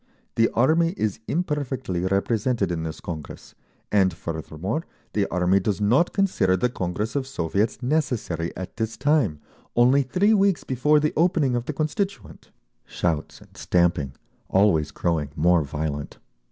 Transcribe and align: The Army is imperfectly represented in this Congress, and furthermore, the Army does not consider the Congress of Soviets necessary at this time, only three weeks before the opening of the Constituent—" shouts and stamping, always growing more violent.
The 0.33 0.49
Army 0.55 0.95
is 0.97 1.19
imperfectly 1.27 1.99
represented 1.99 2.71
in 2.71 2.81
this 2.81 2.99
Congress, 2.99 3.53
and 3.91 4.11
furthermore, 4.15 4.83
the 5.13 5.27
Army 5.27 5.59
does 5.59 5.79
not 5.79 6.11
consider 6.11 6.57
the 6.57 6.69
Congress 6.71 7.15
of 7.15 7.27
Soviets 7.27 7.83
necessary 7.83 8.51
at 8.57 8.77
this 8.77 8.97
time, 8.97 9.39
only 9.75 10.01
three 10.01 10.33
weeks 10.33 10.63
before 10.63 10.99
the 10.99 11.13
opening 11.15 11.55
of 11.55 11.65
the 11.65 11.73
Constituent—" 11.73 12.49
shouts 12.83 13.41
and 13.41 13.55
stamping, 13.55 14.13
always 14.49 14.89
growing 14.89 15.29
more 15.35 15.61
violent. 15.63 16.17